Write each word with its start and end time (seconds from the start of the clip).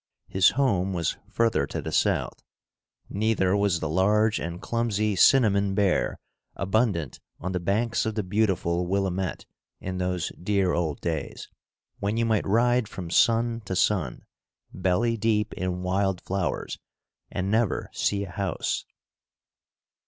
His 0.27 0.49
home 0.57 0.93
was 0.93 1.17
further 1.29 1.67
to 1.67 1.79
the 1.79 1.91
south. 1.91 2.41
Neither 3.07 3.55
was 3.55 3.81
the 3.81 3.87
large 3.87 4.39
and 4.39 4.59
clumsy 4.59 5.15
cinnamon 5.15 5.75
bear 5.75 6.17
abundant 6.55 7.19
on 7.39 7.51
the 7.51 7.59
banks 7.59 8.03
of 8.07 8.15
the 8.15 8.23
beautiful 8.23 8.87
Willamette 8.87 9.45
in 9.79 9.99
those 9.99 10.31
dear 10.41 10.73
old 10.73 11.01
days, 11.01 11.49
when 11.99 12.17
you 12.17 12.25
might 12.25 12.47
ride 12.47 12.87
from 12.87 13.11
sun 13.11 13.61
to 13.65 13.75
sun, 13.75 14.23
belly 14.73 15.17
deep 15.17 15.53
in 15.53 15.83
wild 15.83 16.19
flowers, 16.21 16.79
and 17.29 17.51
never 17.51 17.91
see 17.93 18.23
a 18.25 18.31
house. 18.31 18.85